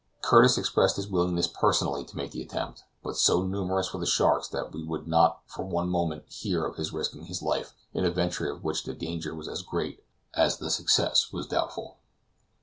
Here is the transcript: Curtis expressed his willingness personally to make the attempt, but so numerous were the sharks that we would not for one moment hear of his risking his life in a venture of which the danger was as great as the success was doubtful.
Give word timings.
Curtis 0.23 0.57
expressed 0.57 0.95
his 0.95 1.07
willingness 1.07 1.45
personally 1.47 2.03
to 2.05 2.17
make 2.17 2.31
the 2.31 2.41
attempt, 2.41 2.85
but 3.03 3.15
so 3.17 3.43
numerous 3.43 3.93
were 3.93 3.99
the 3.99 4.07
sharks 4.07 4.47
that 4.47 4.73
we 4.73 4.83
would 4.83 5.07
not 5.07 5.41
for 5.45 5.63
one 5.63 5.89
moment 5.89 6.23
hear 6.27 6.65
of 6.65 6.77
his 6.77 6.91
risking 6.91 7.25
his 7.25 7.43
life 7.43 7.75
in 7.93 8.03
a 8.03 8.09
venture 8.09 8.49
of 8.49 8.63
which 8.63 8.83
the 8.83 8.95
danger 8.95 9.35
was 9.35 9.47
as 9.47 9.61
great 9.61 10.03
as 10.33 10.57
the 10.57 10.71
success 10.71 11.31
was 11.31 11.45
doubtful. 11.45 11.97